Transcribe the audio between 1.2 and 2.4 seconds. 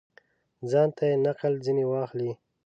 نقل ځني واخلي.